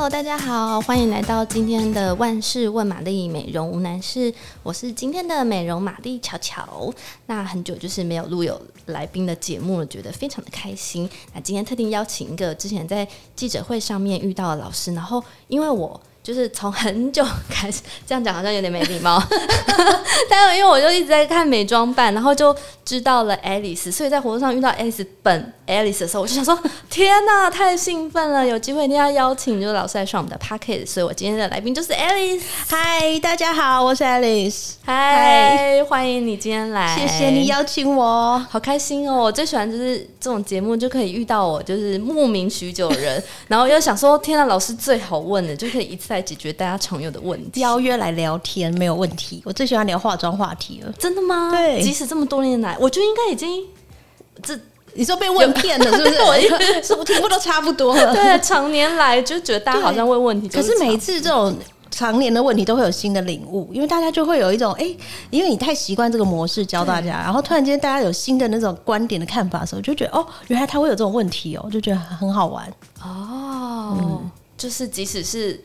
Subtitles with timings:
[0.00, 6.90] Hello，大家好，欢迎来到今天的万事问玛丽美容无难事，我是今天的美容玛丽巧巧。
[7.26, 11.06] 那很久就是没有录有来宾的节目了，觉得非常的开心。
[11.34, 13.06] 那今天特地邀请一个之前在
[13.36, 16.00] 记者会上面遇到的老师，然后因为我。
[16.30, 19.20] 就是从很久开始 这样讲，好像有点没礼貌。
[20.30, 22.54] 但是因为我就一直在看美妆版，然后就
[22.84, 26.56] 知道了 Alice，所以在活动上遇到 Alice 本 Alice 的时候，我就想说：
[26.88, 28.46] 天哪，太兴奋了！
[28.46, 30.86] 有机会一定要邀请就是老师来上我们的 Podcast。
[30.86, 32.42] 所以我今天的来宾就是 Alice。
[32.68, 34.74] 嗨，大家好，我是 Alice。
[34.84, 39.24] 嗨，欢迎你今天来，谢谢你邀请我，好开心哦！
[39.24, 46.19] 我最喜欢就是这种节目，就可以遇到我就是慕名许久的人，然后又想说：天哪，老师最好问的，就可以一次。
[46.20, 49.40] 在解决大家常有的问题，邀约来聊天没有问题。
[49.46, 51.50] 我最喜欢聊化妆话题了，真的吗？
[51.50, 53.64] 对，即使这么多年来，我觉得应该已经
[54.42, 54.58] 这
[54.92, 56.20] 你说被问骗了，是不是？
[56.20, 56.36] 我
[56.84, 58.12] 是不题目都差不多了。
[58.14, 61.56] 对，常年来就觉得大家好像问问题，可是每一次这种
[61.90, 64.98] 常年的问题都会有新的领悟，因为大家就会有一种哎、欸，
[65.30, 72.68] 因为你太习惯这个模式教大家，然后突然间大家有新的那种观点的看法的时候，就觉得哦，原来他会有这种问题哦，就觉得很好玩
[73.02, 73.96] 哦。
[73.98, 75.62] 嗯，就是即使是。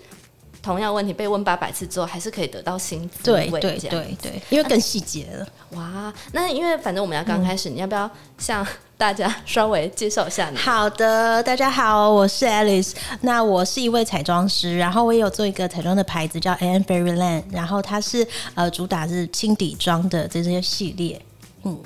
[0.65, 3.47] 同样问题被问八百次之后，还是可以得到新滋味。
[3.51, 5.47] 对对对对，因为更细节了。
[5.77, 8.65] 哇，那因为反正我们要刚开始，嗯，你要不要向
[8.97, 10.57] 大家稍微介绍一下你？
[10.57, 12.93] 好的，大家好，我是 Alice。
[13.21, 21.21] 那我是一位彩妆师，然后我也有做一个彩妆的牌子叫 Anne Fairyland，然后它是呃主打是轻底妆的这些系列。
[21.61, 21.77] 嗯。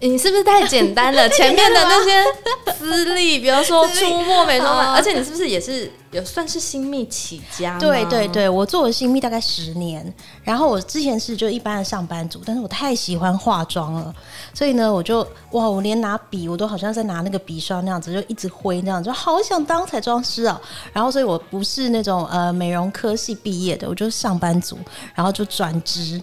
[0.00, 1.28] 你是不是太简单了？
[1.30, 7.78] 前面的那些资历，比方说 出没美妆馆，而且你是不是也是有算是新密起家？
[7.78, 14.14] 对对对，我做了新密大概十年，然后我之前是就一般的上班族，但是我太喜欢化妆了，
[14.54, 15.20] 所以呢，我就
[15.50, 20.58] 哇，我连拿笔我都好像在拿那个笔刷那样子，就一直挥那样子，就好想当彩妆师啊。
[20.94, 24.78] 然后，所以我不是那种呃美容科系毕业的，我就是上班族，
[25.14, 26.20] 然后就转职。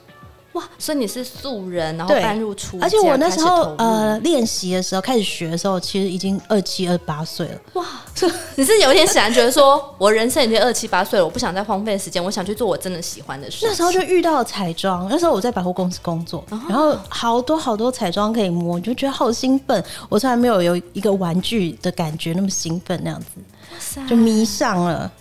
[0.57, 7.61] 哇，所以你是素人，然后搬入出家，而且我那时候呃练习的时候，开始学的时候，其实已经二七二八岁了。
[7.73, 7.85] 哇，
[8.55, 13.67] 你是有一点显然觉得说，我人生已经二七八岁了，我不想再荒废时间，我想去做我真的喜欢的事。
[13.67, 19.83] 那时候就遇到了彩妆，那时候我在百货公司工作，然后好多好多彩妆可以摸，就觉得好兴奋。
[20.09, 25.11] 我从来没有有一个玩具的感觉那么兴奋那样子，就迷上了，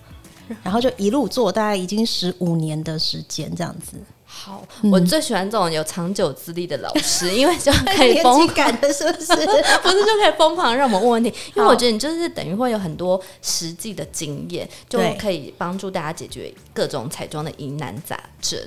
[0.62, 3.98] 然后就一路做，大概已经十五年的时间这样子。
[4.38, 9.32] 好，我最喜欢这种有长久资历的老师，因为就可以 疯狂的，是不是？
[9.82, 11.32] 不是就可以疯狂让我们问问题？
[11.54, 18.60] 因为我觉得你就是等于会有很多实际的经验，就可以帮助大家解决各种彩妆的疑难杂症。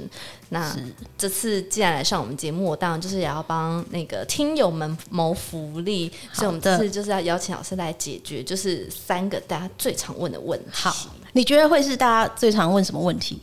[0.49, 0.75] 那
[1.15, 10.65] 这次既然来上我们节目，我当然就是也要帮那个听友们谋福利，所以我们这次就是要邀请老师来解决，就是三个大家最常问的问题。
[10.71, 10.91] 好，
[11.33, 13.39] 你觉得会是大家最常问什么问题？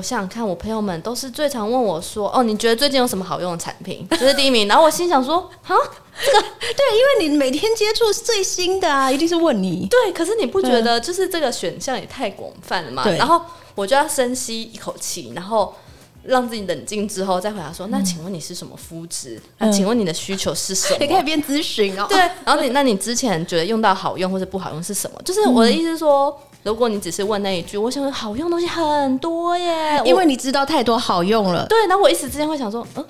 [0.00, 4.66] 我想想看，我朋友们都是最常问我说：“哦，你觉得最近有什么好用的产品？”这是第一名。
[4.66, 13.04] 然后我心想说：“啊，这个 对，因为你每天接触最新的啊，一定是问你。”对，可是你不觉得就是这个选项也太广泛了吗？
[13.18, 13.42] 然后
[13.74, 15.74] 我就要深吸一口气，然后
[16.22, 19.38] 让自己冷静之后再回答说：“那请问你是什么肤质？
[19.58, 20.96] 那、嗯啊、请问你的需求是什么？
[21.04, 22.06] ”你可以边咨询哦。
[22.08, 22.16] 对，
[22.46, 25.20] 然后你那你之前觉得用到好用或者不好用是什么？
[25.26, 26.30] 就是我的意思是说。
[26.30, 31.66] 嗯如果你只是问那一句，我想说好用的东西很多耶， 因为你知道太多好用了。
[31.66, 33.04] 对，然后我一时之间会想说，嗯，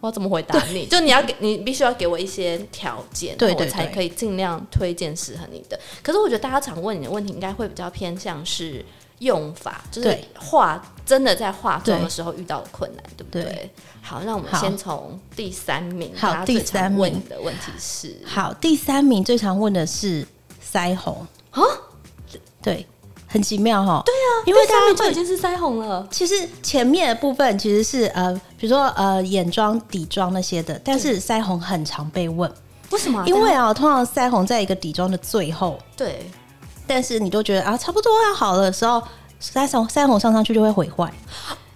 [0.00, 0.86] 我要怎么回答你？
[0.90, 5.78] 就你要给你必须要给我一些条件，对，我才可以尽量推荐适合你的。
[6.02, 8.84] 可是我觉得大家常问你的问题，应该会比较偏向是
[9.18, 13.42] 用法，就是化真的在化妆的时候遇到的困难，对不对？
[13.42, 13.70] 对，
[14.00, 20.26] 好，那我们先从第三名，好，第三名的问题是，好，第三名最常问的是
[20.64, 21.45] 腮红啊。
[22.66, 22.84] 对，
[23.28, 24.02] 很奇妙哈。
[24.04, 26.04] 对啊，因为大家就已经是腮红了。
[26.10, 26.34] 其实
[26.64, 32.50] 前面的部分其实是呃，比如说呃眼妆、底妆那些的，但是腮红很常被问。
[32.90, 33.22] 为什么？
[33.24, 35.78] 因为啊，通常腮红在一个底妆的最后。
[35.96, 36.28] 对。
[36.88, 39.00] 但是你都觉得啊，差不多要好了的时候，
[39.40, 41.12] 腮红腮红上上去就会毁坏。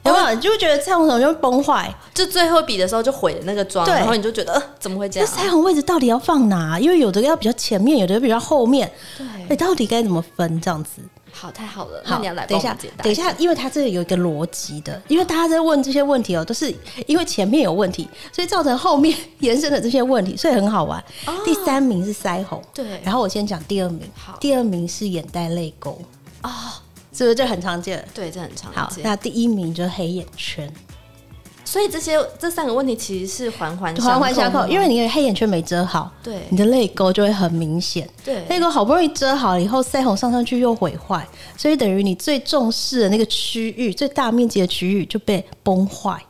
[0.02, 0.34] 有没有？
[0.34, 5.28] 你就会觉得腮红就会崩坏，就最后比的时候就毁了那个妆，然后你就觉得呃，怎么会这样？
[5.36, 6.80] 那腮红位置到底要放哪？
[6.80, 8.90] 因为有的要比较前面，有的比较后面。
[9.18, 10.60] 对，你到底该怎么分？
[10.60, 11.02] 这样子？
[11.32, 12.00] 好，太好了。
[12.04, 16.72] 好，那你要来等一下，等一下，因为他这个有一个逻辑的，因为大家在问这些问题哦，都是
[17.06, 21.02] 因为前面有问题，所以造成后面延伸的这些问题，所以很好玩。
[21.26, 23.00] 哦，第三名是腮红，对。
[23.02, 26.00] 然后我先讲第二名，好，第二名是眼袋泪沟
[26.42, 26.50] 哦。
[27.12, 28.06] 是不是这很常见？
[28.14, 28.80] 对，这很常见。
[28.80, 30.72] 好，那第一名就是黑眼圈，
[31.70, 38.10] 所以这些这三个问题其实是环环环环相扣，因为你的黑眼圈没遮好，对，你的泪沟就会很明显。
[38.24, 41.24] 对，泪沟好不容易遮好了以后，腮红上上去又毁坏，
[41.56, 46.20] 所以等于你最重视的那个区域、最大面积的区域就被崩坏。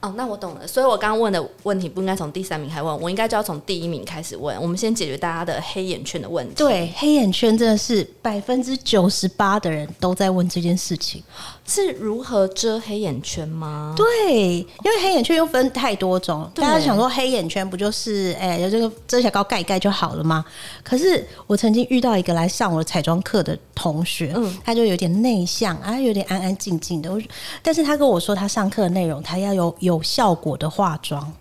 [0.00, 0.66] 哦，那我懂了。
[0.66, 4.60] 所以我刚刚问的问题不应该从第三名开始问，我应该就要从第一名开始问。
[4.60, 6.54] 我们先解决大家的黑眼圈的问题。
[6.56, 11.22] 对，黑眼圈真的是百分之九十八的人都在问这件事情。
[11.66, 13.94] 是如何遮黑眼圈吗？
[13.96, 20.44] 对，因为黑眼圈又分太多种，大家想说黑眼圈不就是哎，有、欸、这个遮瑕膏盖一盖就好了吗？
[20.82, 27.10] 可是我曾经遇到一个来上我的彩妆课的同学，嗯，他就有点内向啊，有点安安静静的。
[27.12, 27.20] 我，
[27.62, 31.32] 但是他跟我说，他上课的内容，他要有有效果的化妆。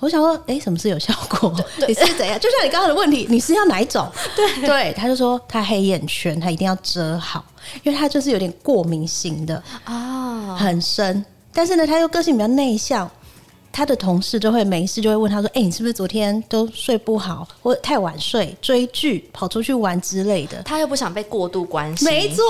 [0.00, 1.52] 我想说，哎、欸，什么是有效果？
[1.88, 2.38] 你是怎样？
[2.38, 4.06] 就像你刚刚的问题，你是要哪一种？
[4.36, 7.44] 对对，他就说他黑眼圈，他一定要遮好。
[7.82, 11.24] 因为他就是有点过敏型的啊，很深。
[11.52, 13.10] 但是呢，他又个性比较内向，
[13.78, 22.44] 他的同事就会没事就会问他说：“哎、欸，你是不是昨天都睡不好，或太晚睡、追剧、跑出去玩之类的？”他又不想被过度关心，没错。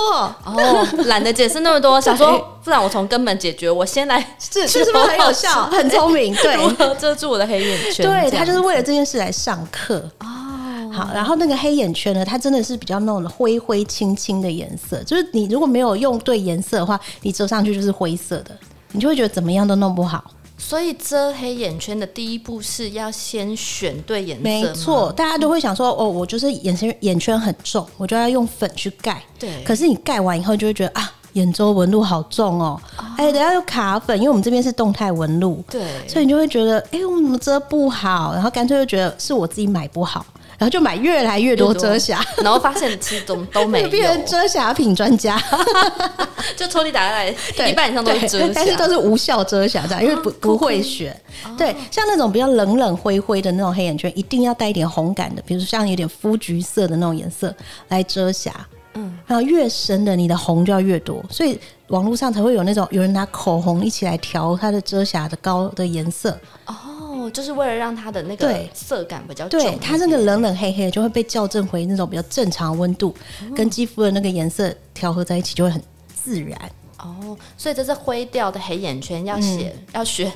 [0.47, 3.71] 哦，懒得解释那么多，想说不然我从根本解决。
[3.71, 6.35] 我先来， 是是不是很有效、 很聪明？
[6.37, 8.07] 对，如何遮住我的黑眼圈？
[8.07, 18.57] 对，他就是为了这件事来上课啊好，然后那个黑眼圈呢，它真的是比较那种灰灰青青的颜色，就是你如果没有用对颜色的话，你遮上去就是灰色的，
[18.93, 20.25] 你就会觉得怎么样都弄不好。
[20.59, 24.43] 所以遮黑眼圈的第一步是要先选对颜色。
[24.43, 29.23] 没错，大家都会想说，哦，我就是眼圈眼圈很重，我就要用粉去盖。
[29.39, 29.63] 对。
[29.65, 32.79] 可是你盖完以后，就会觉得啊，眼周纹路好重哦。
[33.17, 35.65] 哎、哦，等下又卡粉，因为我们这边是动态纹路。
[35.71, 35.83] 对。
[36.09, 38.35] 所以你就会觉得，哎，我怎么遮不好？
[38.35, 40.27] 然后干脆就觉得是我自己买不好。
[40.59, 45.41] 然后就买越来越多遮瑕，然后发现其实都都没有， 变成遮瑕品专家，
[46.57, 51.19] 就抽屉打开来，一半以上都是遮瑕，但是都是无效遮瑕这样，因为不不会选。
[51.57, 57.55] 对，像那种比较冷冷灰灰的那种黑眼圈，一定要带一点红感的，比如说像有点肤橘色的那种颜色
[57.89, 58.53] 来遮瑕。
[58.95, 61.57] 嗯，然后越深的，你的红就要越多，所以
[61.89, 66.37] 网络上才会有那种有人拿口红一起来调它的遮瑕的膏的颜色。
[67.31, 75.83] 就是为了让它的那个色感比较重，对，它那个冷冷黑黑的就会被校正回那种比较正常温度，嗯，跟肌肤的那个颜色调和在一起就会很
[76.15, 76.71] 自然。
[76.99, 80.31] 哦，所以这是灰调的黑眼圈要写，嗯、要学。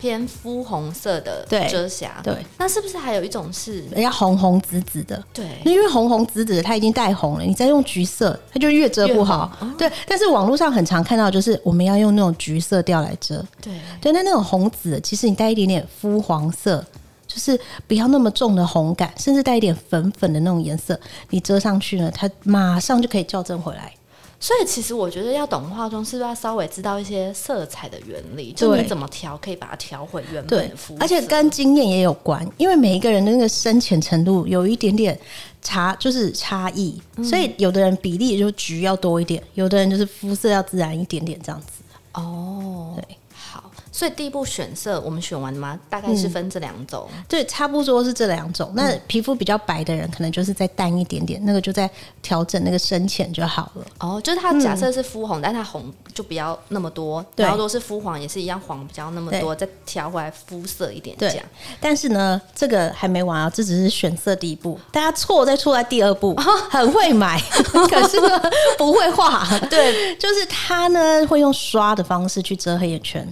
[0.00, 5.22] 偏肤红色的遮瑕，对，那是不是还有一种是人家红红紫紫的？
[5.32, 9.50] 对，因为红红紫紫的它已经带红了，你再用橘色，它就越遮不好。
[9.76, 13.44] 对，但是网络上很常看到，就是我们要用那种橘色调来遮。
[13.60, 16.84] 对，对，那那种红紫，其实你带一点点肤黄色，
[17.26, 20.98] 就是不要那么重的红感，甚至带一点粉粉的那种颜色，
[21.30, 23.92] 你遮上去呢，它马上就可以校正回来。
[24.40, 28.52] 所以其实我觉得要懂化妆，是不是要稍微知道一些色彩的原理？
[28.52, 31.00] 就你怎么调，可以把它调回原本的肤色。
[31.00, 35.18] 而且跟经验也有关，因为每一个人的那个深浅程度有一点点
[35.60, 37.00] 差，就是差异。
[37.16, 37.24] 嗯。
[37.24, 41.66] 所以有的人比例就橘要多一点，有的人就是肤色要自然一点点这样子。
[42.14, 43.16] 哦，对。
[43.90, 45.78] 所以第一步选色，我们选完了吗？
[45.88, 48.72] 大概是分这两种，嗯，对，差不多是这两种。
[48.74, 51.90] 那皮肤比较白的人，可能就是再淡一点点，那个就在
[52.22, 53.86] 调整那个深浅就好了。
[54.00, 61.36] 哦，就是它假设是肤红，嗯，但它红就不要那么多，然后如果是肤黄，也是一样黄，比较那么多，再调回来肤色一点这样。
[61.36, 61.42] 对，
[61.80, 66.34] 但是呢，这个还没完啊，这只是选色第一步，大家错再错在第二步，
[66.70, 67.40] 很会买，
[67.90, 68.40] 可是呢
[68.76, 69.46] 不会画。
[69.70, 73.26] 对，就是他呢会用刷的方式去遮黑眼圈。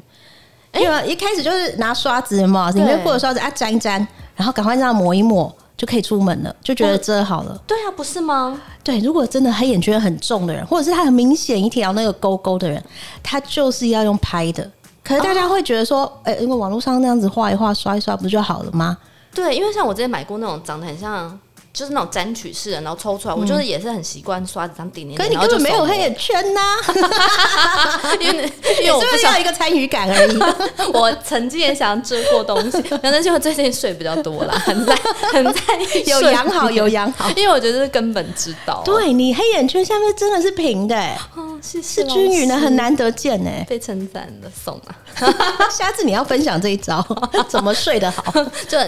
[0.79, 7.61] 因为一开始就是拿刷子嘛，里面或者刷子啊沾一沾，然后赶快这样抹一抹就可以出门了，就觉得遮好了。
[7.67, 8.61] 对啊，不是吗？
[8.83, 12.83] 对，如果真的黑眼圈很重的人，或者是他很明显一条那个勾勾的人，
[13.23, 14.71] 他就是要用拍的。
[15.03, 18.97] 可是大家会觉得说，哎、哦，因为网络上那样子画一画、刷一刷，不就好了吗？
[19.35, 21.39] 对，因为像我之前买过那种长得很像。
[21.77, 25.19] 就是那种沾取式的，然后抽出来，嗯、我就是也是很习惯刷子这样点点。
[25.19, 30.39] 可是你根本没有黑眼圈呐、啊， 因为 因为我不需要一个参与感而已。
[30.95, 34.97] 我曾经也想遮过东西，可能是因为最近睡比较多啦，很在
[35.35, 35.61] 很在
[36.07, 38.81] 有养好有养好，因为我觉得是根本知道。
[38.83, 43.67] 对，你黑眼圈下面真的是平的、欸，哦，是是均匀的，很难得见呢、欸。
[43.69, 47.07] 被称赞的送啊，下次你要分享这一招，
[47.51, 48.33] 怎么睡得好？
[48.67, 48.79] 就。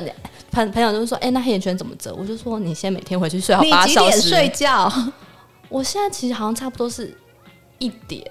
[0.51, 4.93] 朋朋友就说：“哎、欸，那黑眼圈怎么遮？”我就说：“你先每天回去睡好八小时。”你几点睡觉？
[5.69, 7.15] 我现在其实好像差不多是
[7.79, 8.25] 一点，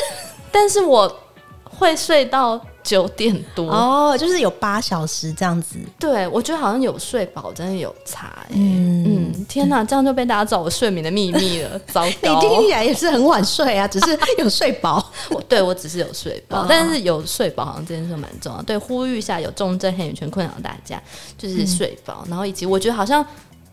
[0.52, 1.20] 但是我
[1.64, 5.76] 会睡到九点多哦，就是有八小时这样子。
[5.98, 8.54] 对，我觉得好像有睡饱，真的有差、欸。
[8.54, 12.34] 嗯嗯，天哪，这样就被大家知道我睡眠的秘密了， 糟糕！
[12.34, 15.04] 你听起来也是很晚睡啊，只是有睡饱。
[15.30, 18.62] 我对我只是有睡饱，但是有睡饱好像这件事蛮重要。
[18.62, 21.00] 对，呼吁一下有重症黑眼圈困扰大家，
[21.38, 23.24] 就是睡饱，嗯、然后以及我觉得好像。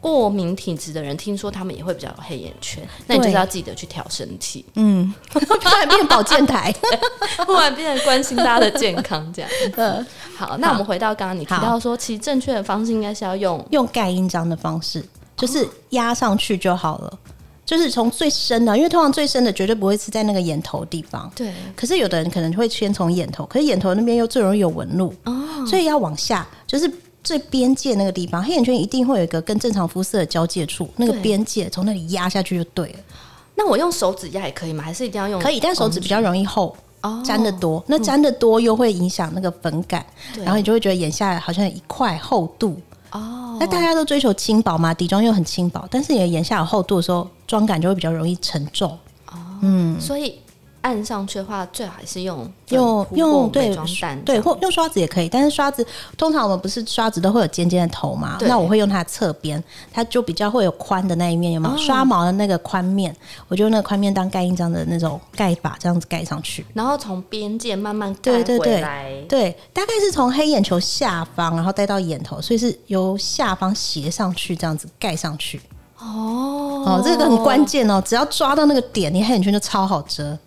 [0.02, 4.64] 过敏体质的人，听说他们也会比较有黑眼圈，那你就是要记得去调身体。
[4.76, 5.40] 嗯， 突
[5.78, 6.74] 然变保健台，
[7.46, 9.52] 突然变成关心大家的健康这样。
[9.76, 10.06] 嗯，
[10.38, 15.04] 好，那我们回到刚刚你提到说，其实正确的方式应该是要用用盖印章的方式，
[15.36, 17.18] 就是压上去就好了，哦、
[17.66, 21.30] 就是从最深的，因为通常最深的绝对不会是在那个眼头地方。
[21.36, 26.90] 对，可是有的人可能会先从眼头，可是眼头那边又最容易有纹路哦，所以要往下，就是。
[27.24, 33.00] 最边界那个地方，黑眼圈一定会有一个跟正常肤色的交界处，那个边界从那里压下去就对了。
[33.56, 34.84] 那我用手指压也可以吗？
[34.84, 35.42] 还是一定要用？
[35.42, 37.84] 可以，但手指比较容易厚，哦、粘得多。
[37.88, 40.06] 那粘得多又会影响那个粉感，
[40.38, 42.80] 然后你就会觉得眼下好像有一块厚度。
[43.12, 48.90] 哦，那大家都追求轻薄嘛，底妆又很轻薄，但是你的眼下有厚度的时候，妆感就会比较容易沉重。
[49.32, 50.40] 哦，嗯，所以。
[50.82, 53.76] 按上去的话，最好还是用用用对
[54.26, 55.28] 对，或用刷子也可以。
[55.28, 55.86] 但是刷子
[56.18, 58.38] 通常我们不是刷子都会有尖尖的头嘛？
[58.42, 61.78] 那我会用它的侧边，它就比较会有宽的那一面，有没有？
[61.78, 63.16] 刷毛的那个宽面，
[63.48, 66.66] 我就用那个宽面当盖印章的那种盖法，这样子盖上去。
[66.74, 75.60] 然后从边界慢慢盖回来，对，大概是从黑眼球下方，然后带到眼头，所以是由下方斜上去，这样子盖上去。
[75.98, 80.38] 哦哦，这个很关键哦，只要抓到那个点，你黑眼圈就超好遮。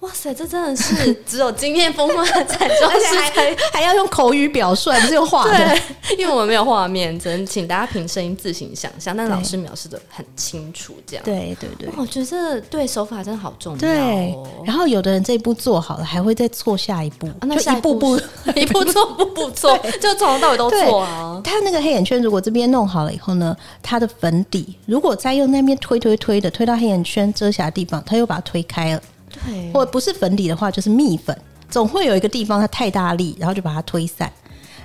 [0.00, 5.54] 哇塞，这真的是 只有经验丰富的彩妆师才还要用口语表述，不是用画的。
[5.54, 9.14] 对，因为我们没有画面，只能请大家凭声音自行想象。
[9.14, 11.24] 但老师描述的很清楚，这样。
[11.24, 13.78] 对对对，我觉得对手法真的好重要。
[13.78, 18.18] 对，然后有的人这一步做好了，还会再错下一步，那下一步步
[18.56, 21.38] 一步错步 步错， 就从头到尾都错啊。
[21.44, 29.02] 他那个黑眼圈如果这边弄好了以后呢，他的粉底如果再用那边推推推的推到黑眼圈遮瑕的地方，他又把它推开了。
[29.46, 31.36] 对，或不是粉底的话，就是蜜粉，
[31.68, 34.30] 总会有一个地方它太大力，然后就把它推散，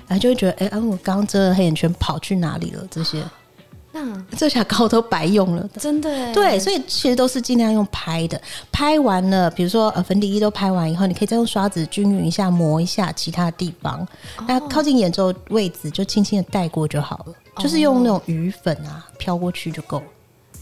[0.06, 2.86] 然后就会觉得，哎、欸，啊，我刚刚遮的黑眼圈跑去哪里了？
[2.90, 3.22] 这些，
[3.92, 6.32] 那遮瑕膏都白用了，真的。
[6.34, 14.00] 对，所以其实都是尽量用拍的，拍完了，比如说呃粉底液都拍完以后，你可以再用刷子均匀一下磨一下其他地方，
[14.38, 20.04] 哦、那靠近眼周位置就轻轻的带过就好了，哦、就是用那种余粉啊飘过去就够了。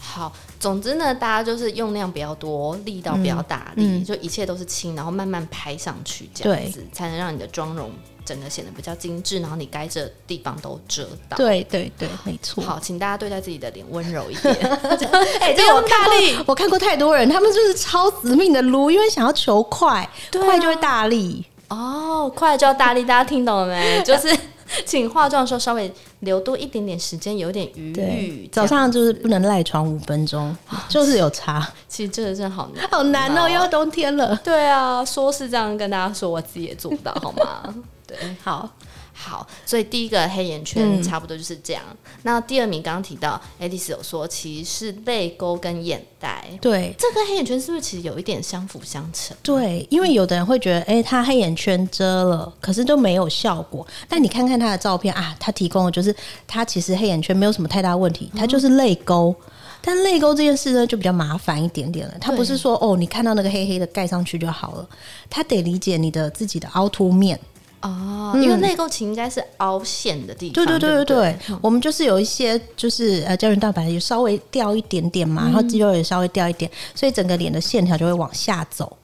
[0.04, 7.90] 好，总之呢，大家就是用量比较多，力道比较大力，嗯嗯、就一切都是轻，然后慢慢拍上去，这样子才能让你的妆容
[8.24, 11.36] 整个显得比较精致，然后你该遮的地方都遮到。
[11.36, 12.62] 对对对，没错。
[12.62, 14.54] 好，请大家对待自己的脸温柔一点。
[15.40, 21.44] 哎、欸， 这个我看过，我看过太多人，他们就是超死命的撸，因为想要求快，啊、快就会大力。
[21.68, 24.02] 哦，快就要大力，大家听懂了没？
[24.04, 24.28] 就是。
[24.86, 28.48] 请化妆的时候稍微留多一点点时间，有点余裕。
[28.52, 30.56] 早上就是不能赖床五分钟，
[30.88, 31.66] 就是有差。
[31.88, 33.48] 其实这个真的好难，好难哦、喔！
[33.48, 34.34] 又要冬天了。
[34.44, 37.74] 对啊，说是这样跟大家说，我自己也做不到，好吗？
[38.06, 38.68] 对，好。
[39.16, 41.82] 好，所以第一个黑眼圈差不多就是这样。
[41.88, 46.44] 嗯、那第二名刚刚提到，Alice 有说其实是泪沟跟眼袋。
[46.60, 49.36] 对，这跟黑眼圈是不是其实有一点相辅相成？
[49.40, 53.86] 对，因为有的人会觉得，哎、欸，他黑眼圈遮了，可是都没有效果。
[54.08, 56.14] 但你看看他的照片啊，他提供的就是
[56.46, 59.32] 他其实黑眼圈没有什么太大问题，他就是泪沟。
[59.46, 62.14] 嗯、但泪沟这件事呢，就比较麻烦一点点了。
[62.20, 64.88] 他不是说哦，你看到那个黑黑的盖上去就好了，
[65.30, 67.38] 他得理解你的自己的凹凸面。
[67.84, 70.54] 哦，因为泪沟其实应该是凹陷的地方。
[70.54, 78.96] 对对对对对，我们就是有一些就是呃胶原蛋白也稍微掉一点点嘛，然后肌肉也稍微掉一点，所以整个脸的线条就会往下走。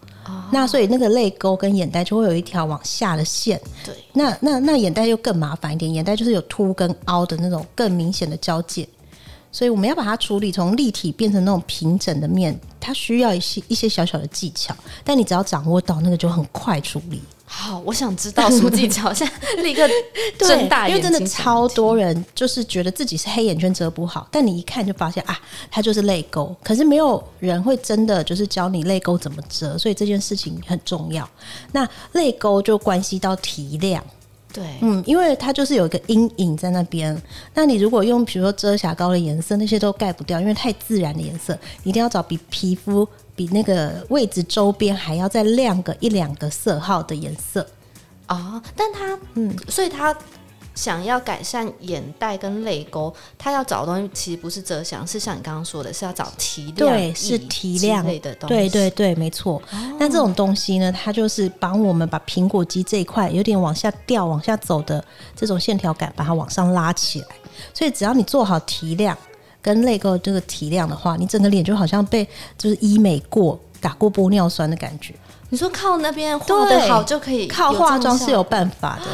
[0.53, 3.61] 那所以那个泪沟跟眼袋就会有一条往下的线。
[3.85, 8.89] 对，那那那眼袋又更麻烦一点，眼袋就是有凸跟凹的那种更明显的交界，
[9.53, 17.21] 所以我们要把它处理从立体变成那种平整的面，它需要一些一些小小的技巧，但你只要掌握到那个就很快处理。
[17.53, 19.83] 好，我想知道什么技巧，现在 立刻
[20.39, 20.97] 睁大眼睛。
[20.97, 25.37] 因为真的超多人就是觉得自己是黑眼圈遮不好，但你一看就发现啊，
[25.69, 26.55] 它就是泪沟。
[26.63, 31.29] 可是没有人会真的就是教你泪沟怎么遮，所以这件事情很重要。
[31.73, 34.03] 那泪沟就关系到提亮，
[34.53, 37.17] 对，嗯，因为它就是有一个阴影在那边。
[37.55, 43.09] 那你如果用比如说遮瑕膏的颜色，那些都盖不掉，因为太自然的颜色，你一定要找比皮肤。
[43.37, 47.67] 比那个位置周边还要再亮个一两个色号的颜色
[48.27, 48.63] 啊！
[48.77, 50.15] 但它嗯，所以它
[50.75, 58.55] 想要改善眼袋跟泪沟，他要找的东西其实不是遮瑕，是像你刚刚说的，是要找提亮，对，是提亮类的东西。
[58.55, 59.61] 对对对，没错。
[59.99, 65.05] 那、哦、这种东西呢，它就是帮我们把苹果肌这一块有点往下掉、往下走的
[65.37, 67.27] 这种线条感，把它往上拉起来。
[67.75, 69.17] 所以只要你做好提亮
[69.61, 75.15] 跟泪沟这个提亮的话，你整个脸就好像被就是医美过、打过玻尿酸的感觉。
[75.51, 77.49] 你说靠那边画得好就可以？
[77.49, 79.05] 靠化妆是有办法的，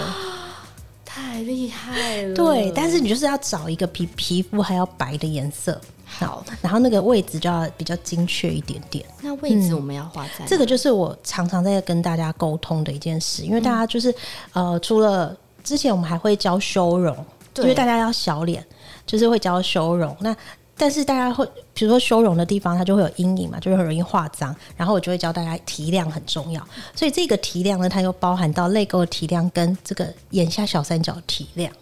[1.37, 2.35] 太厉害了。
[2.35, 9.05] 对，但是你就是要找一个比皮肤还要白的颜色，好，然后那个位置就要比较精确一点点。
[9.21, 14.11] 那位置我们要画在、嗯、这个，就是我常常在跟大家沟通的一件事，因为大家就是、
[14.55, 17.14] 嗯、呃，除了之前我们还会教修容，
[17.57, 18.64] 因为大家要小脸，
[19.05, 20.16] 就是会教修容。
[20.21, 20.35] 那
[20.78, 24.54] 但是大家会，比如说修容的地方，它就会有阴影嘛，就会很容易画脏。
[24.76, 26.62] 然后我就会教大家提亮很重要，
[26.95, 31.73] 所以这个提亮呢，它又包含到泪沟的提亮跟这个眼下小三角的提亮。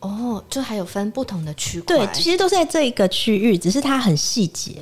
[0.00, 1.96] 哦，就还有分不同的区块。
[1.96, 4.72] 对，其实都是在这一个区域，只是它很细节。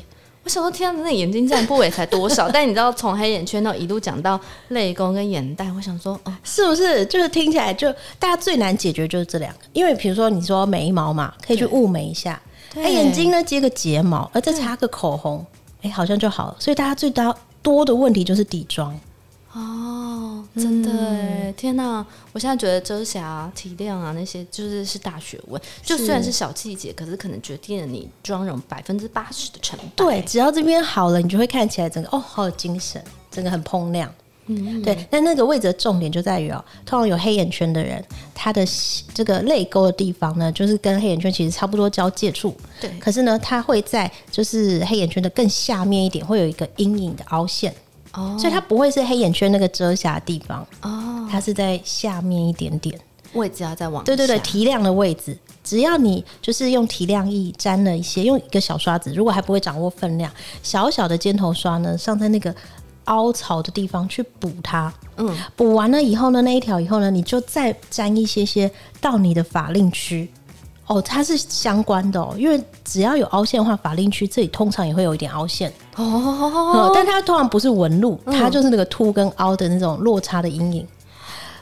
[0.42, 2.48] 我想说，天啊，那眼睛占部位才多少？
[2.48, 7.04] 但你知道，从黑眼圈到一路讲到泪沟跟眼袋，我想说，哦，是不是？
[7.04, 12.40] 就是听起来就大家最难解决就是这两个，因为比如说你说眉毛嘛，可以去雾眉一下。
[12.74, 15.44] 哎，眼睛呢，接个睫毛，而再擦个口红，
[15.82, 16.56] 哎，好像就好了。
[16.58, 18.98] 所以大家最大多的问题就是底妆。
[19.52, 22.06] 哦，真的天哪！
[22.32, 25.60] 我现在觉得遮瑕、啊、提亮啊那些，就是是大学问。
[25.82, 29.86] 就虽然是小细节，可是可能决定了你妆容百分之八十的成败。
[29.96, 34.08] 对，只要这边好了，你就会看起来整个哦，好有精神，整个很拼亮。
[34.46, 38.04] 嗯，对，但那个位置的重点就在于哦，通常有黑眼圈的人，
[38.34, 38.66] 他的
[39.14, 42.52] 这个泪沟的地方呢，就是跟黑眼圈其实差不多交界处。
[42.80, 47.72] 对，可是呢，它会在就是黑眼圈的更下面一点，会有一个阴影的凹陷。
[48.14, 50.66] 哦，所以它不会是黑眼圈那个遮瑕的地方。
[50.82, 52.98] 哦，它是在下面一点点，
[53.34, 54.02] 位置要再往。
[54.02, 60.28] 对对对，提亮的位置，只要你就是用提亮液沾了一些，用一个小刷子，如果还不会掌握分量，
[60.60, 62.52] 小小的尖头刷呢，上在那个。
[63.10, 70.30] 凹槽的地方去补它，嗯，补完了以后呢，那一条以后呢，你就再粘一些些到你的法令区，
[70.86, 75.72] 哦，它是相关的哦，因为只要有凹陷的话，法令区这里通常也会有一点凹陷。
[75.96, 80.86] 哦，嗯，但它通常不是纹路，它就是那个凸跟凹的那种落差的阴影。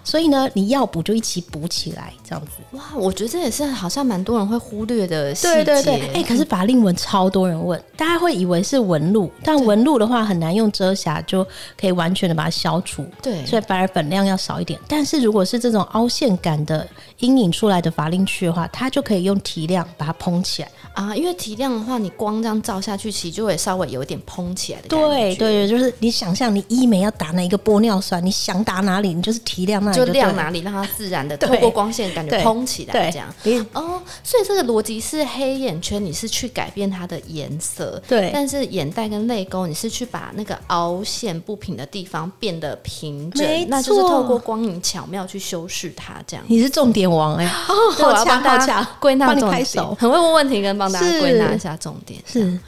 [0.09, 2.53] 所以呢，你要补就一起补起来，这样子。
[2.71, 5.63] 哇，我觉得这也是好像蛮多人会忽略的细节。
[5.63, 11.47] 对对对，哎、欸，可是法令纹超多人问，大家会以为是纹路，但纹路的话很难用遮瑕就
[11.79, 13.05] 可以完全的把它消除。
[13.21, 14.81] 对，所以反而粉量要少一点。
[14.89, 16.89] 但是如果是这种凹陷感的
[17.21, 21.15] 阴影出来的法令区的话，它就可以用提亮把它蓬起来啊。
[21.17, 25.09] 因为提亮的话，你光这样照下去，其实就会稍微有一点蓬起来的感觉。
[25.09, 29.97] 对对对，就是你想象你医美要打哪一个玻尿酸，你想打哪里，你就是提亮那里。
[29.97, 33.67] 就亮哪里，让它自然的透过光线感觉蓬起来，这样。
[33.73, 38.31] 哦，所以这个逻辑是黑眼圈，你是去改变它的颜色，对。
[38.33, 46.45] 但是眼袋跟泪沟，你是去把那个凹陷不平的地方变得平整，那就是透过光影巧妙去修饰它，这样。
[46.47, 49.65] 你是重点王哎，哦，我要帮大家归纳重点，
[49.99, 52.23] 很会问问题，跟帮大家归纳一下重点。
[52.27, 52.59] 是，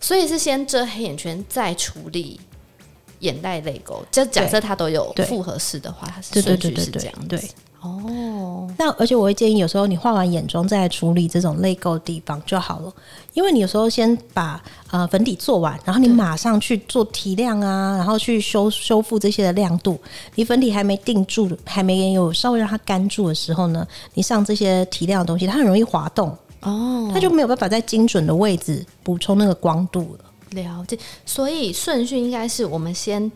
[0.00, 2.40] 所以是先遮黑眼圈，再处理。
[3.20, 7.28] 眼袋泪沟，就假设它都有复合式的话，它是顺序是这样子。
[7.28, 8.02] 对，哦，
[8.78, 12.92] 那而且我会建议，有时候你画完眼妆再来处理这种泪沟的地方就好了，
[13.34, 19.98] 因为你有时候先把呃粉底做完，然后你马上去做提亮啊，然后去修修复这些的亮度。
[20.34, 30.24] 你粉底还没定住，还没有稍微让它干住的时候呢，你上这些提亮的东西，它很容易滑动哦，它就没有办法在精准的位置补充那个光度了。
[30.50, 33.30] 了解，所以顺序应该是我们先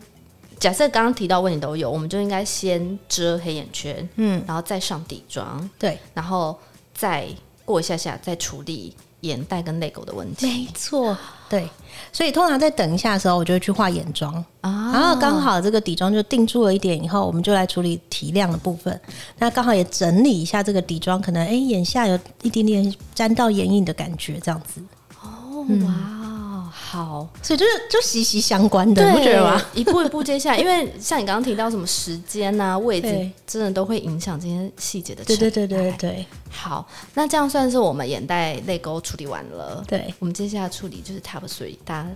[0.59, 6.57] 假设刚刚提到问题都有，我们就应该先遮黑眼圈，嗯，然后再上底妆，对，然后
[6.93, 7.27] 再
[7.63, 10.47] 过一下下再处理眼袋跟泪沟的问题。
[10.47, 11.15] 没错，
[11.47, 11.69] 对，
[12.11, 18.99] 所以通常在等一下的时候，我就会去画眼妆啊，然后刚好这个底妆就定住了一点以后，我们就来处理提亮的部分。
[19.37, 24.81] 那刚好也整理一下这个底妆，可能哎、欸、眼下有一点点沾到眼影的感觉，这样子。
[25.21, 26.26] 哦，哇。
[26.71, 29.61] 好，所以就是就息息相关的，你不觉得吗？
[29.73, 35.23] 一步一步接下来，因为像你刚刚提到什么时间啊、位置，真的都会影响这些细节的。
[35.25, 36.25] 对对对对对。
[36.49, 39.83] 好，那这样算是我们眼袋泪沟处理完了。
[39.87, 42.09] 对，我们接下来处理就是 top three，大家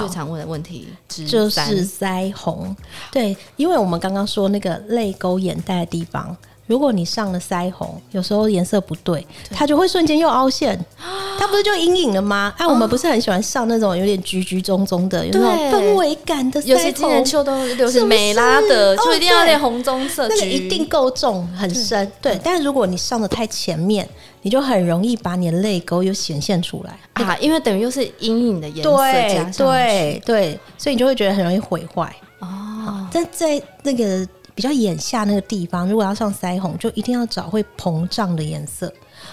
[0.00, 2.74] 最常问的问题就是腮红。
[3.10, 6.36] 对，因为我们刚刚说那个泪沟眼袋的地方。
[6.66, 9.56] 如果你上了腮红，有时候颜色不对，对。
[9.56, 10.78] 它就会瞬间又凹陷，
[11.38, 12.54] 它不是就阴影了吗？
[12.56, 22.10] 哎、啊，我们不是很喜欢上那种有点橘橘棕棕的，有那种氛围感的腮红，有些今年秋冬流行美拉德，就一定要点红棕色，那个一定够重很深。
[22.22, 24.08] 对，但是如果你上的太前面，
[24.42, 26.98] 你就很容易把你的泪沟又显现出来。
[27.24, 32.14] 啊，因为等于又是阴影的颜色加上去，对对，所以你就会觉得很容易毁坏。
[32.38, 33.06] 哦。
[33.12, 34.26] 但在那个。
[34.54, 38.92] 比较眼下那个地方，如果要上腮红，就一定要找会膨胀的颜色，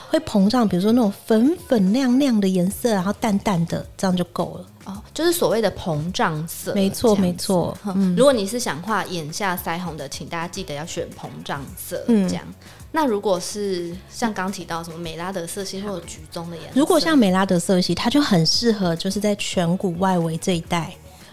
[0.10, 4.65] 会膨胀，比如说那种粉粉亮亮的颜色，然后淡淡的，这样就够了。
[4.86, 6.73] 哦，就是所谓的膨胀色。
[6.73, 7.77] 没错，没错。
[7.86, 12.03] 嗯，如果你是想画眼下腮红的，请大家记得要选膨胀色。
[12.08, 12.43] 嗯，这样。
[12.91, 20.91] 那如果是像刚提到什么美拉德色系或者橘棕的颜色，如果像美拉德色系，它就很适合，就是在颧骨外围这一带。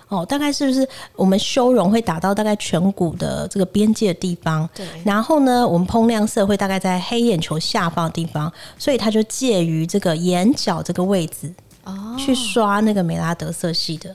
[0.09, 4.69] 哦，大概是不是我们修容会打到大概颧骨的这个边界的地方？
[4.75, 4.87] 对。
[5.05, 11.53] 然后呢，我们膨亮色会大概在黑眼球下方的地方，所以它就介于这个眼角这个位置
[11.85, 14.15] 哦，去刷那个美拉德色系的。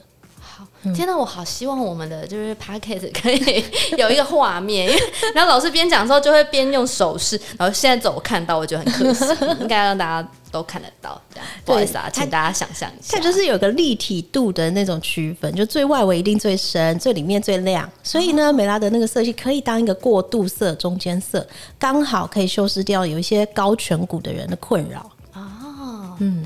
[0.84, 3.64] 好，天哪，我好希望我们的就是 podcast 可以
[3.96, 5.02] 有一个画面， 因为
[5.34, 9.24] 然后老师边讲的时候就会边用手势，然后现在走我看到，我觉得很可惜，
[9.60, 10.28] 应该让大家。
[10.52, 17.90] 都看得到，这样不好意思啊，请大家想象一下，它就是有个立体度的那种区分，就最外围一定最深，最里面最亮。
[18.02, 25.10] 所以呢，美拉德那个色系可以当一个过渡色、中间色，刚好可以修饰掉有一些高颧骨的人的困扰。
[25.32, 26.44] 哦，嗯。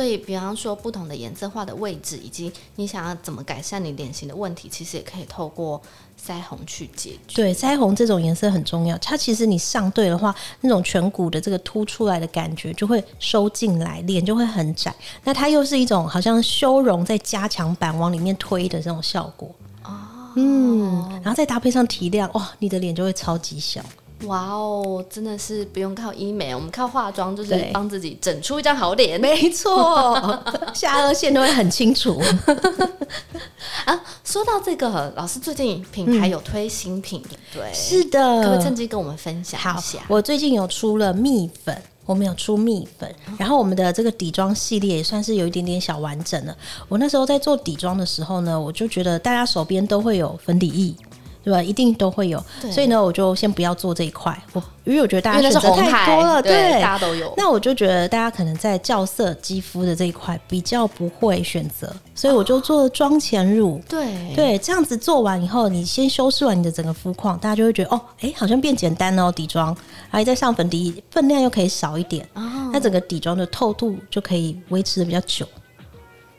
[0.00, 5.80] 所以，比方说不同的颜色画的位置，以及你想要怎么改善你脸型的问题，其实也可以透过。
[6.26, 8.96] 腮红去解决，对，腮红这种颜色很重要。
[8.98, 14.94] 它其实你上对的话，那种颧骨的这个凸出来的感觉就会收进来，脸就会很窄。
[15.24, 19.50] 那它又是一种好像修容在加强版往里面推的这种效果。
[19.84, 19.90] 哦，
[20.36, 23.82] 嗯，然后再搭配上提亮，哇，你的脸就会超级小。
[24.26, 29.20] 哇哦，真的是不用靠医美，我们靠化妆就是帮自己整出一张好脸。
[29.20, 30.14] 没错，
[30.74, 32.20] 下颚线都会很清楚。
[33.86, 37.72] 啊，说到这个，老师最近品牌有推新品，对？
[37.72, 40.00] 是的，可不可以趁机跟我们分享一下？
[40.08, 46.54] 我最近有出了蜜粉，我们有出蜜粉，然后我们的这个底妆系列也算是有一点点小完整了。
[46.88, 50.94] 我那时候在做底妆的时候呢，我就觉得大家手边都会有粉底液。
[51.42, 51.62] 对吧？
[51.62, 54.36] 一定都会有，所以呢，我就先不要做这一块。
[54.52, 57.32] 我因为我觉得大家选择太多了，对，大家都有。
[57.36, 63.76] 那我就觉得大家可能在校色肌肤的这一块比较不会选择，所以我就做了妆前乳。
[63.76, 69.76] 哦、对对，这样子做完以后，你先修饰完你的整个肤况，大家就会觉得哦，哎，好像变简单哦，底妆，
[70.08, 75.46] 还再上粉底，分量又可以少一点，哦、那整个底妆的透度就可以维持的比较久。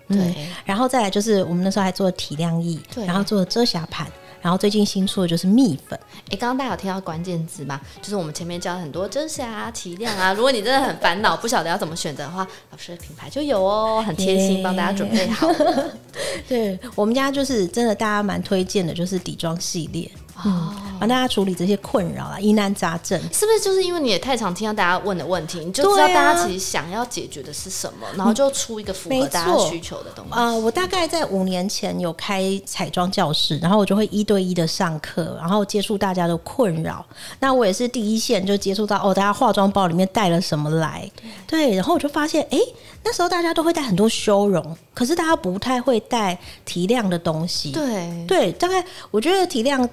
[0.09, 0.35] 对、嗯，
[0.65, 4.05] 然后再来就是我们那时候还做了提亮液，然后做了遮瑕盘。
[4.41, 5.99] 然后最近新出的就是蜜粉，
[6.29, 7.79] 哎，刚刚大家有听到关键字吗？
[8.01, 10.33] 就是我们前面教了很多遮瑕、提亮啊。
[10.35, 15.91] 如果你真的很烦恼，不晓得要怎么选择的话，老师的品牌就有哦，很贴心，帮大家准备好了。
[16.49, 20.09] 对，我们家就是真的，大家蛮推荐的，就是底妆系列。
[20.45, 30.31] 嗯，帮大家处理这些困扰啊，疑难杂症，是不是就是因为你也太常听到大家问的问题，你就知道大家其实想要解决的是什么，啊、然后就出一个符合大家需求的东西。
[30.31, 37.05] 啊、呃，我大概在五年前有开彩妆教室，然后我就会一对一的上课，然后接触大家的困扰。
[37.39, 41.09] 那我也是第一线就接触到哦，大家化妆包里面带了什么来？
[41.47, 47.71] 对，对，然后我就发现，哎、欸，那时候大家都会带很多修容，可是大家不太会带提亮的东西。
[47.71, 49.87] 对对，大概我觉得提亮。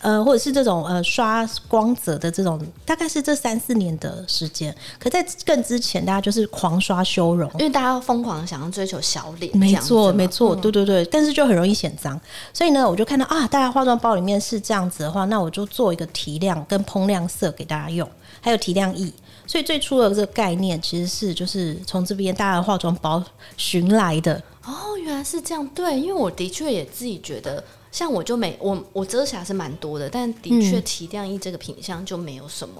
[0.00, 4.74] 呃，或者是这种呃刷光泽的这种，大概是这三四年的时间。
[4.98, 9.56] 可在更之前，大家就是狂刷修容，因为大家疯狂想要追求小脸。
[9.56, 11.04] 没错，没错，对对对。
[11.04, 12.20] 但是就很容易显脏，
[12.52, 18.08] 所以呢，我就看到啊，大家化妆包里面是这样子的话，那我就做一个提亮跟膨亮色给大家用，
[18.40, 19.12] 还有提亮液。
[19.46, 23.22] 所以最初的这个概念其实是就是从这边大家的化妆包
[23.56, 24.42] 寻来的。
[24.64, 25.64] 哦，原来是这样。
[25.68, 27.62] 对，因为我的确也自己觉得。
[27.92, 32.74] 像我就没我我遮瑕是蛮多的，但的确提亮液这个品相就没有什么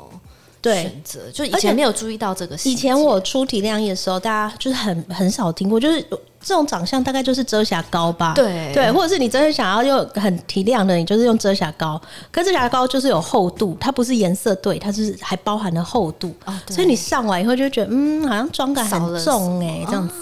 [0.62, 2.56] 选择，对就以前没有注意到这个。
[2.64, 6.00] 以前我出提亮液的时候，大家就是很很少听过，就是
[6.40, 8.72] 这种长相大概就是遮瑕膏吧，对。
[8.72, 12.00] 对，或者是你真的想要用很提亮的，你就是用遮瑕膏。
[12.30, 20.14] 可遮瑕膏就是有厚度，它不是颜色对，它是还包含了厚度，哦、所以你上完以后就觉得嗯，好像妆感很重哎、欸，这样子。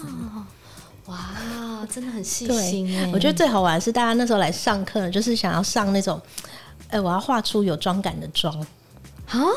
[1.06, 1.14] 哦
[1.86, 3.10] 真的很细心哎！
[3.12, 6.20] 我觉得最好玩是大家那时候来上课，就是想要上那种，
[6.88, 8.66] 哎、欸，我要画出有妆感的妆，啊，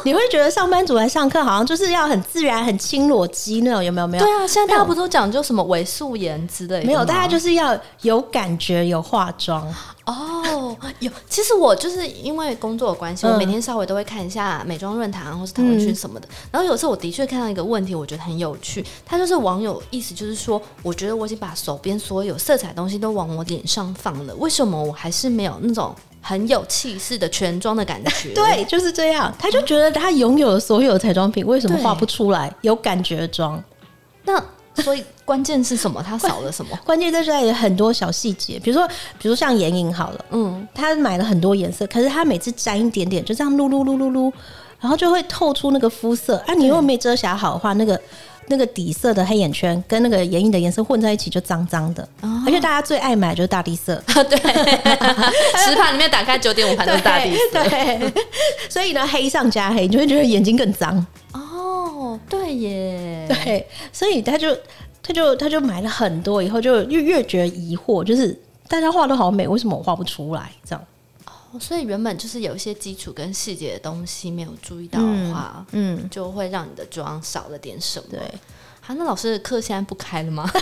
[0.04, 4.08] 你会觉得上班族来上课好像就是要很自然、很轻裸肌那种，有没有？
[4.08, 4.24] 没有。
[4.24, 6.86] 对啊，现在大家不都讲究什么伪素颜之类的？
[6.86, 9.68] 没有，大家就是要有感觉、有化妆。
[10.06, 11.10] 哦，有。
[11.30, 16.28] 其实我就是因为工作的关系，我每天稍微都会看一下美妆论坛或是讨论区什么的。
[16.28, 18.86] 嗯、然后有时候我的确看到一个问题，我觉得很有趣。
[19.06, 25.96] 他就是网友意思就是说，我觉得我已经把手边所有色彩东西都往我脸上放了，为什么我还是没有那种？
[26.26, 29.32] 很有气势的全妆的感觉， 对，就是这样。
[29.38, 33.62] 他就觉得他拥有了所有的彩妆品，为什么画不出来有感觉的妆？
[34.24, 34.42] 那
[34.82, 36.02] 所以关键是什么？
[36.02, 36.80] 他少了什么？
[36.86, 38.88] 关键在这里有很多小细节，比如说，
[39.20, 44.34] 比如说像眼影好了，嗯，他买了很多颜色，可是他每次沾一点点，就这样撸撸撸撸撸，
[44.80, 46.38] 然后就会透出那个肤色。
[46.48, 48.00] 啊，你如果没遮瑕好的话，那个。
[48.48, 53.96] 那个底色的黑眼圈跟那个眼影的颜色混在一起就脏脏的，哦、而且大家最爱买就是大地色。
[54.30, 54.38] 对，
[55.58, 57.64] 十盘里面打开九点五盘都是大地色。
[57.70, 58.14] 对，
[58.70, 61.06] 所以呢，黑上加黑，你就会觉得眼睛更脏。
[61.34, 63.28] 哦，对耶。
[63.28, 64.56] 对，所以他就
[65.02, 70.52] 他就他就买了很多，以后就越越觉得疑惑，就是大家画都好美，为什么我画不出来？
[70.66, 70.84] 这样。
[71.60, 78.06] 所以原本就是有一些基础跟细节的东西没有注意到的话，嗯，嗯就会让你的妆少了点什么。
[78.12, 78.20] 对，
[78.82, 80.50] 好，那老师的课现在不开了吗？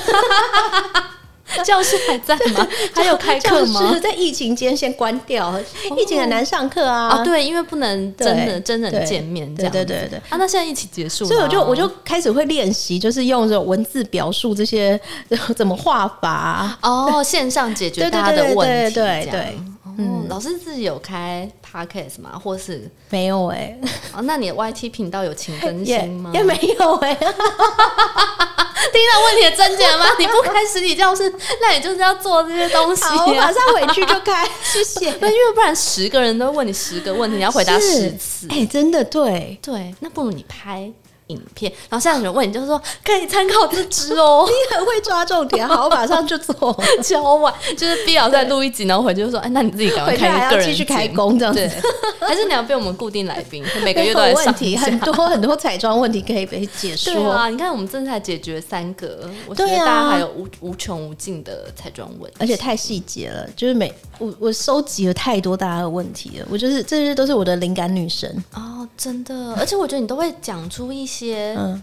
[1.65, 2.65] 教室还在吗？
[2.93, 3.99] 还有开课吗？
[4.01, 5.62] 在疫情间先关掉，哦、
[5.97, 7.10] 疫情很难上课啊。
[7.10, 9.71] 啊，对，因为不能真的真人见面这样。
[9.71, 10.17] 对对对对。
[10.30, 14.97] 啊，那现在疫情结束了，所以我就我就开始会练习，就是用这种文字表述这些
[15.58, 16.77] 怎么画法。
[16.84, 19.58] 哦，线上解决大家的问题，对，对。
[19.97, 22.39] 嗯，老师自己有开 podcast 吗？
[22.41, 23.80] 或是没有哎、欸？
[24.13, 26.32] 哦，那你的 YT 频道有请更新吗？
[26.34, 27.15] 也，也没有哎、欸。
[28.91, 30.06] 听到问题的症结吗？
[30.19, 33.25] 你不开实体教室，那你就是要做这些东西、啊。
[33.25, 35.15] 我马上回去就开， 谢谢。
[35.21, 38.47] 那因为不然十个人都问你十个问题，你要回答十次。
[38.49, 40.91] 哎、欸，真的对对，那不如你拍。
[41.32, 44.48] 影片，然后现在有人问你，就是说可以参考这支哦。
[44.52, 46.78] 你很会抓重点，好，我马上就做。
[47.02, 51.70] 超晚，就是 B 老师在录一集，然后回去就说：“哎，那你自己赶快开一个人继续开工这样子，
[52.20, 54.46] 还是你要被我们固定来宾， 每个月都来上？
[54.46, 57.13] 问题很多很多彩妆问题可以被解说。
[57.15, 71.82] 对啊，你看我们正在解决三个，我觉得大家还有无无穷无尽的彩妆问题，而且太细节了，就是每我我收集了太多大家的问题了，我就是这些都是我的灵感女神哦，真的，而且我觉得你都会讲出一些嗯。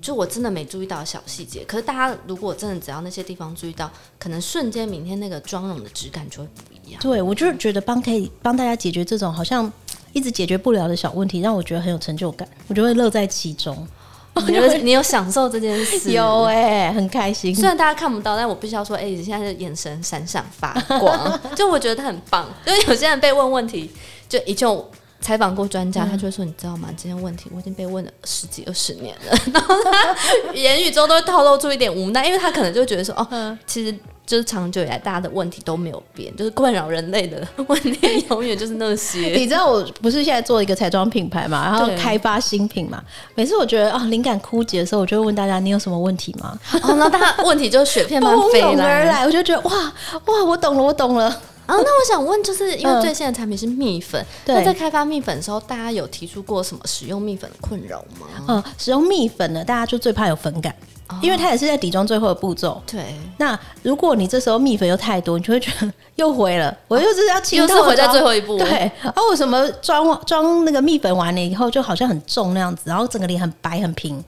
[0.00, 7.02] 就我真的没注意到小细节，可是大家如果真的只要那些地方注意到，可能瞬间明天那个妆容的质感就会不一样。
[7.02, 9.70] 对，我就是觉得帮可以帮大家解决这种好像
[10.14, 13.86] 一直解决不了的小问题，让我觉得很有成就感，我就会乐在其中。
[14.32, 17.54] 我觉得你有享受这件事，有哎、欸，很开心。
[17.54, 22.48] 虽然大家看不到，但我必须要说，哎、欸，你现在的眼神闪闪发光， 就我觉得他很棒。
[22.66, 23.90] 因为有些人被问问题，
[24.30, 24.90] 就一就。
[25.20, 26.88] 采访过专家，他就会说：“你知道吗？
[26.96, 29.36] 这些问题我已经被问了十几二十年了。
[29.52, 33.94] ”然后他言语中都会透露出一点无奈，因为他可能就觉得说：“哦，其实
[34.26, 39.34] 就是长久以来大家的问题都没有变，就是困扰人类的问题永远就是那些。
[39.36, 43.02] ”你知道我不是现在做一个彩妆品牌嘛，然后开发新品嘛？
[43.34, 49.92] 每次我觉得啊灵感枯竭的时候，我就会问大家：“你有什么问题吗？”哦，然后大家问题就雪片般 飞来，来，我就觉得哇
[50.26, 51.40] 哇，我懂了，我懂了。
[51.70, 58.26] 然后，那我想问，就是因为最新的产品是蜜粉，那、嗯、在开发蜜粉的时候，大家有提出过什么使用蜜粉的困扰吗？
[58.48, 60.74] 嗯，使用蜜粉呢，大家就最怕有粉感，
[61.08, 62.82] 哦、因为它也是在底妆最后的步骤。
[62.86, 63.14] 对。
[63.38, 66.76] 那如果你这时候蜜粉又太多，你就会觉得 又回了。
[66.88, 68.58] 我又是要清透， 又是回在最后一步。
[68.58, 68.90] 对。
[69.04, 74.22] 哦，我什么妆妆那个蜜粉完了以后，就好像很重那样子，然后整个脸很白很平。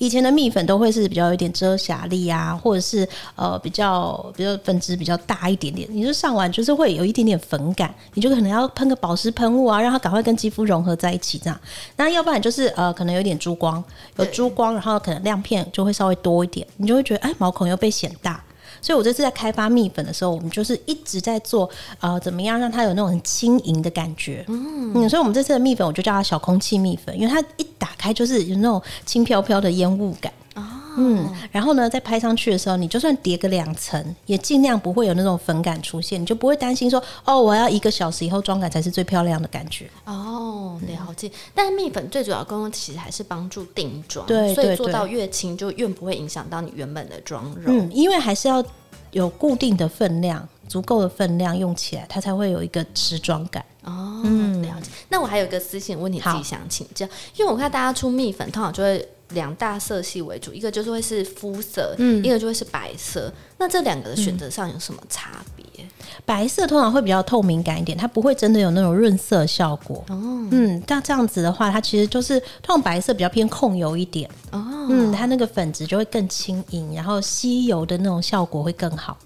[0.00, 11.60] 以前的蜜粉都会是比较有点遮瑕力啊，或者是呃比较比较粉质比较大一点点，你就上完就是会有一点点粉感，你就可能要喷个保湿喷雾啊，让它赶快跟肌肤融合在一起这样。
[11.96, 13.84] 那要不然就是呃可能有点珠光，
[14.16, 18.42] 有珠光，然后可能亮片就会稍微多一点，你就会觉得哎毛孔又被显大。
[18.80, 21.68] 所以，我这次在开发蜜粉的时候，我们就是一直在做，
[22.00, 24.44] 呃，怎么样让它有那种很轻盈的感觉。
[24.48, 30.32] 嗯，嗯，所以我们这次的蜜粉，我就叫它小空气蜜粉，因为它一打开就是有那种轻飘飘的烟雾感。
[30.54, 30.62] 哦，
[30.96, 39.88] 嗯，然后呢，在拍上去的时候，你就算叠个两层，也尽量不会有那种粉感出现，你就不会担心说，哦，我要一个小时以后妆感才是最漂亮的感觉。
[40.04, 41.30] 哦，了解。
[41.54, 47.86] 但是蜜粉最主要功用其实还是帮助定妆，对，所以做到越轻就越不会影响到你原本的妆容。
[47.86, 48.64] 嗯，因为还是要。
[49.12, 53.60] 有固定的分量，足够的分量用起来，它才会有一个持妆感。
[53.82, 54.88] 哦，嗯，了解。
[55.08, 63.32] 那我还有一个私信问题，自己想请教，好因为我看大家出蜜粉，通常就会两大色系为主，一个就是会是肤色，嗯，一个就会是白色。
[63.58, 65.64] 那这两个的选择上有什么差别？
[65.78, 65.88] 嗯，
[66.24, 70.04] 白色通常会比较透明感一点，它不会真的有那种润色效果。
[70.08, 74.28] 哦，嗯，那这样子的话，它其实就是通常白色比较偏控油一点。
[74.50, 79.16] 哦，嗯，它那个粉质就会更轻盈，然后吸油的那种效果会更好。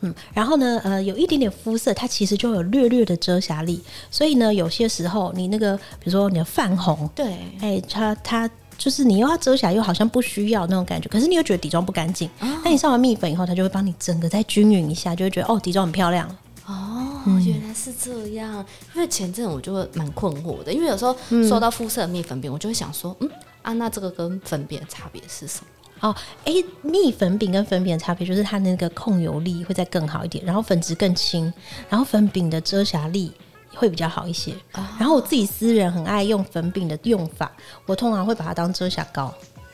[0.00, 16.28] 嗯，然后呢，呃，有一点点肤色，它其实就有略略的遮瑕力，所以呢，有些时候你那个，比如说你的泛红，对，哎，它它就是你又要遮瑕，又好像不需要那种感觉，可是你又觉得底妆不干净，那、哦、你上完蜜粉以后，它就会帮你整个再均匀一下，就会觉得哦，底妆很漂亮。
[16.66, 18.64] 哦，原来是这样。
[18.94, 21.16] 因为前阵我就会蛮困惑的，因为有时候
[21.48, 23.30] 说到肤色的蜜粉饼，我就会想说，嗯，
[23.62, 25.66] 啊，那这个跟粉饼的差别是什么？
[26.00, 31.50] 哦，哎，蜜粉饼跟粉饼的差别就是它那个控油力会再更好一点，然后粉质更轻，
[31.88, 33.32] 然后粉饼的遮瑕力
[33.76, 34.52] 会比较好一些。
[34.74, 37.50] 哦、然后我自己私人很爱用粉饼的用法，
[37.84, 39.32] 我通常会把它当遮瑕膏。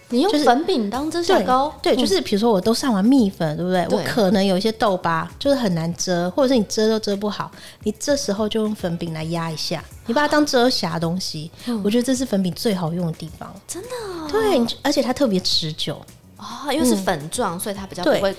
[0.08, 1.72] 你用粉饼当遮瑕膏？
[1.80, 3.86] 对，对，就是比如说我都上完蜜粉，对不对？
[3.86, 7.50] 对，我可能有一些痘疤，就是很难遮，或者是你遮都遮不好，
[7.84, 11.50] 你这时候就用粉饼来压一下，你把它当遮瑕东西。
[11.66, 14.28] 哦、我觉得这是粉饼最好用的地方，真的、哦。
[14.30, 15.98] 对，而且它特别持久
[16.36, 18.36] 哦，因为是粉状，嗯、所以它比较不会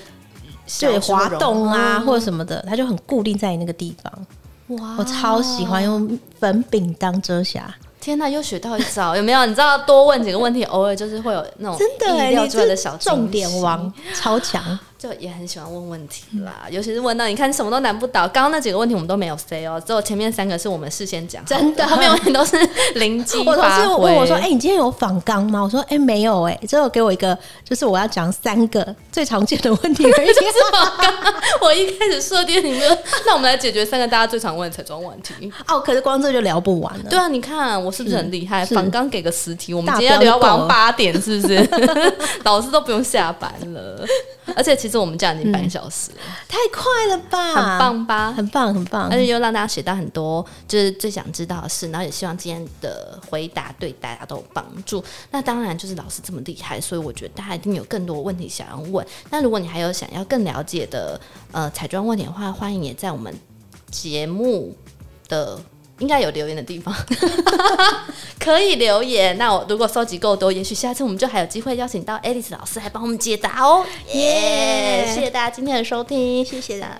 [0.80, 4.13] 对滑动啊或者什么的，它就很固定在你那个地方。
[4.67, 7.73] 哇，我超喜欢用粉饼当遮瑕。
[7.99, 9.45] 天呐，又学到一招， 有没有？
[9.45, 14.78] 你知道多问几个问题，偶尔就是会有那种真的意料之外的小重点王，超强。
[15.03, 18.25] 就也很喜欢问问题啦，尤其是问到你看什么都难不倒。
[18.25, 22.57] 刚刚那几个问题我们都没有 say 哦，只有前面三个是我们事先讲，真的，后面问题都是
[22.95, 23.39] 灵机。
[23.45, 30.29] 我同事问我说：“哎、欸，你今天有访纲吗？”我说：“哎、欸，没有哎、欸，只有给我一个，就是我要讲三个最常见的问题而已。
[31.59, 35.51] ”我一开始设定你们，那我们来解决三个大家最常问的彩妆问题。
[35.67, 37.09] 哦，可是光这就聊不完了。
[37.09, 38.65] 对啊，你看我是不是很厉害？
[38.67, 41.69] 访纲给个十题，我们今天聊完八点，是不是？
[42.45, 44.05] 老师都不用下班了。
[44.55, 46.11] 而且其实我们这样已经半小时
[46.47, 47.53] 太快了吧？
[47.53, 48.31] 很棒吧？
[48.31, 49.09] 很棒，很棒！
[49.09, 55.03] 而且又让大家学到很多，就是最想知道的事，然后也希望今天的回答对大家都有帮助。
[55.31, 59.05] 那当然就是老师这么厉害，所以我觉得大家一定有更多问题想要问。
[59.29, 61.19] 那如果你还有想要更了解的
[61.51, 63.33] 呃彩妆问题的话，欢迎也在我们
[63.89, 64.75] 节目
[65.27, 65.59] 的。
[66.03, 66.93] 应该有留言的地方，
[68.37, 69.37] 可以留言。
[69.37, 73.85] 那我如果收集够多，也许下次我们就还有机会邀请到 Alice 老师来帮我们解答哦。
[74.11, 75.05] 耶！
[75.07, 76.99] 谢谢大家今天的收听，谢谢啦，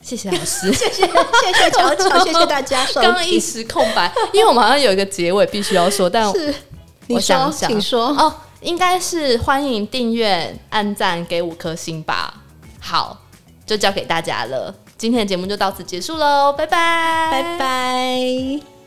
[0.00, 2.86] 谢谢老师， 谢谢谢谢乔乔， 谢谢大家。
[2.94, 6.54] 刚刚一时空白，因为我们好像有一个结尾必须要说，但是
[7.10, 12.32] 我想想，请说哦，应该是欢迎订阅、按赞、给五颗星吧。
[12.80, 13.20] 好，
[13.66, 14.74] 就交给大家了。
[15.00, 18.79] 今天的节目就到此结束喽，拜拜，拜拜。